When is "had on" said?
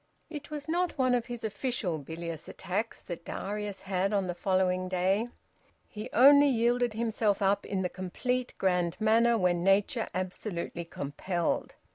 3.81-4.25